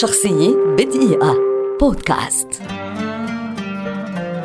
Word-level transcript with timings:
شخصية 0.00 0.56
بدقيقة. 0.78 1.36
بودكاست. 1.80 2.62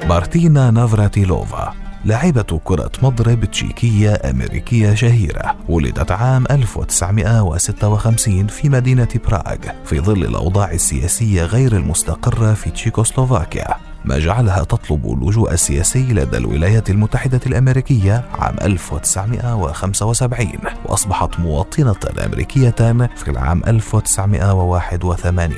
مارتينا 0.09 0.71
نافراتيلوفا 0.71 1.73
لاعبة 2.05 2.59
كرة 2.63 2.91
مضرب 3.03 3.45
تشيكية 3.45 4.13
أمريكية 4.29 4.93
شهيرة 4.93 5.55
ولدت 5.69 6.11
عام 6.11 6.45
1956 6.51 8.47
في 8.47 8.69
مدينة 8.69 9.09
براغ 9.25 9.57
في 9.85 9.99
ظل 9.99 10.23
الأوضاع 10.23 10.71
السياسية 10.71 11.43
غير 11.43 11.75
المستقرة 11.75 12.53
في 12.53 12.69
تشيكوسلوفاكيا. 12.69 13.86
ما 14.07 14.19
جعلها 14.19 14.63
تطلب 14.63 15.05
اللجوء 15.05 15.53
السياسي 15.53 16.13
لدى 16.13 16.37
الولايات 16.37 16.89
المتحدة 16.89 17.39
الأمريكية 17.45 18.25
عام 18.39 18.55
1975 18.61 20.51
وأصبحت 20.85 21.39
مواطنة 21.39 22.25
أمريكية 22.25 22.69
في 23.15 23.27
العام 23.27 23.61
1981 23.67 25.53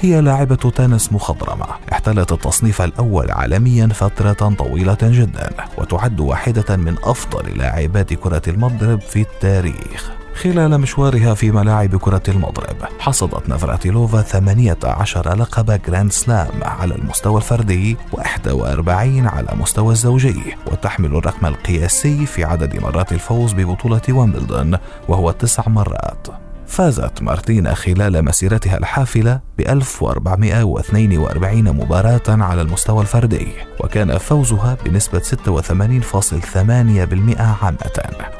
هي 0.00 0.20
لاعبة 0.20 0.56
تنس 0.56 1.12
مخضرمة 1.12 1.66
احتلت 1.92 2.32
التصنيف 2.32 2.82
الأول 2.82 3.30
عالميا 3.30 3.86
فترة 3.86 4.54
طويلة 4.58 4.98
جدا 5.02 5.50
وتعد 5.78 6.20
واحدة 6.20 6.76
من 6.76 6.96
أفضل 7.04 7.58
لاعبات 7.58 8.14
كرة 8.14 8.42
المضرب 8.48 9.00
في 9.00 9.20
التاريخ. 9.20 10.10
خلال 10.36 10.80
مشوارها 10.80 11.34
في 11.34 11.50
ملاعب 11.50 11.96
كرة 11.96 12.22
المضرب 12.28 12.76
حصدت 12.98 13.48
نفراتيلوفا 13.48 14.22
18 14.22 15.36
لقب 15.36 15.82
جراند 15.82 16.12
سلام 16.12 16.64
على 16.64 16.94
المستوى 16.94 17.36
الفردي 17.36 17.96
و41 18.12 18.88
على 19.26 19.48
مستوى 19.54 19.92
الزوجي 19.92 20.56
وتحمل 20.66 21.16
الرقم 21.16 21.46
القياسي 21.46 22.26
في 22.26 22.44
عدد 22.44 22.76
مرات 22.76 23.12
الفوز 23.12 23.52
ببطولة 23.52 24.02
ويمبلدون 24.08 24.78
وهو 25.08 25.30
تسع 25.30 25.68
مرات. 25.68 26.45
فازت 26.66 27.22
مارتينا 27.22 27.74
خلال 27.74 28.24
مسيرتها 28.24 28.78
الحافلة 28.78 29.40
ب 29.58 29.60
1442 29.60 31.62
مباراة 31.62 32.22
على 32.28 32.62
المستوى 32.62 33.02
الفردي 33.02 33.48
وكان 33.80 34.18
فوزها 34.18 34.76
بنسبة 34.84 35.18
86.8% 35.18 37.40
عامة. 37.40 37.76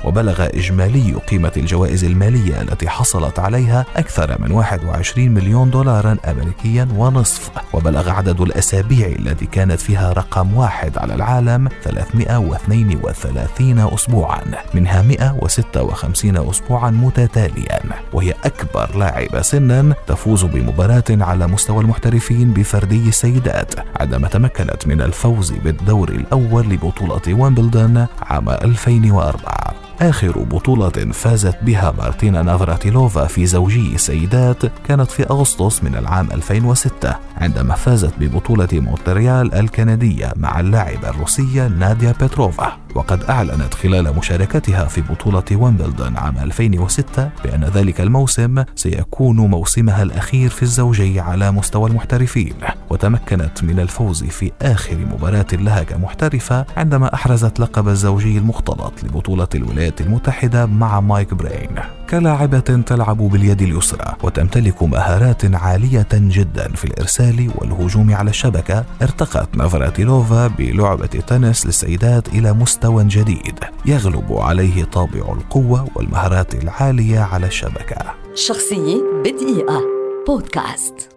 وبلغ 0.04 0.47
إجمالي 0.47 1.12
قيمة 1.12 1.52
الجوائز 1.56 2.04
المالية 2.04 2.60
التي 2.60 2.88
حصلت 2.88 3.38
عليها 3.38 3.86
أكثر 3.97 4.41
من 4.41 4.52
21 4.52 5.30
مليون 5.30 5.70
دولارا 5.70 6.16
أمريكيا 6.28 6.88
ونصف. 6.97 7.50
وبلغ 7.72 8.10
عدد 8.10 8.41
الأسابيع 8.41 9.06
التي 9.06 9.47
كانت 9.47 9.80
فيها 9.80 10.12
رقم 10.12 10.54
واحد 10.54 10.98
على 10.98 11.14
العالم 11.14 11.69
332 11.84 13.78
أسبوعا 13.78 14.42
منها 14.74 15.02
156 15.02 16.36
أسبوعا 16.36 16.91
متتاليا. 16.91 17.80
وهي 18.17 18.34
أكبر 18.45 18.97
لاعبة 18.97 19.42
سنا 19.42 19.95
تفوز 20.06 20.45
بمباراة 20.45 21.05
على 21.11 21.47
مستوى 21.47 21.81
المحترفين 21.83 22.53
بفردي 22.53 23.09
السيدات 23.09 23.75
عندما 24.00 24.28
تمكنت 24.28 24.86
من 24.86 25.00
الفوز 25.00 25.50
بالدور 25.53 26.09
الأول 26.09 26.69
لبطولة 26.69 27.20
ويمبلدون 27.28 28.06
عام 28.22 28.48
2004 28.50 29.55
آخر 30.00 30.39
بطولة 30.39 31.12
فازت 31.12 31.56
بها 31.62 31.94
مارتينا 31.98 32.42
نافراتيلوفا 32.42 33.27
في 33.27 33.47
زوجي 33.47 33.94
السيدات 33.94 34.66
كانت 34.88 35.11
في 35.11 35.30
أغسطس 35.30 35.84
من 35.84 35.97
العام 35.97 36.28
2006 36.33 37.16
عندما 37.36 37.75
فازت 37.75 38.12
ببطولة 38.20 38.69
مونتريال 38.72 39.55
الكندية 39.55 40.33
مع 40.36 40.61
اللاعبة 40.61 41.08
الروسية 41.08 41.69
ناديا 41.69 42.14
بيتروفا. 42.20 42.77
وقد 42.94 43.25
أعلنت 43.25 43.75
خلال 43.75 44.16
مشاركتها 44.16 44.84
في 44.84 45.00
بطولة 45.00 45.44
ويمبلدون 45.53 46.16
عام 46.16 46.38
2006 46.38 47.31
بأن 47.44 47.64
ذلك 47.64 48.00
الموسم 48.00 48.64
سيكون 48.75 49.36
موسمها 49.36 50.03
الأخير 50.03 50.50
في 50.50 50.62
الزوجي 50.62 51.20
على 51.20 51.50
مستوى 51.50 51.91
المحترفين. 51.91 52.55
وتمكنت 52.90 53.64
من 53.64 53.80
الفوز 53.80 54.24
في 54.24 54.52
آخر 54.62 54.96
مباراة 54.96 55.46
لها 55.52 55.82
كمحترفة 55.82 56.66
عندما 56.76 57.14
أحرزت 57.14 57.60
لقب 57.60 57.88
الزوجي 57.88 58.38
المختلط 58.38 58.92
لبطولة 59.04 59.48
الولايات 59.54 60.00
المتحدة 60.00 60.66
مع 60.66 61.00
مايك 61.00 61.34
برين. 61.34 61.75
كلاعبة 62.10 62.58
تلعب 62.58 63.16
باليد 63.16 63.62
اليسرى 63.62 64.14
وتمتلك 64.22 64.82
مهارات 64.82 65.54
عالية 65.54 66.08
جدا 66.12 66.69
في 66.75 66.84
الإرسال 66.84 67.50
والهجوم 67.54 68.14
على 68.14 68.30
الشبكة 68.30 68.84
ارتقت 69.02 69.56
نافراتيلوفا 69.56 70.46
بلعبة 70.46 71.08
التنس 71.14 71.66
للسيدات 71.66 72.28
إلى 72.28 72.52
مستوى 72.52 73.04
جديد. 73.04 73.58
يغلب 73.86 74.32
عليه 74.32 74.84
طابع 74.84 75.32
القوة 75.32 75.88
والمهارات 75.94 76.54
العالية 76.54 77.20
على 77.20 77.46
الشبكة. 77.46 78.14
شخصية 78.34 79.02
بدقيقة. 79.25 79.80
بودكاست. 80.26 81.16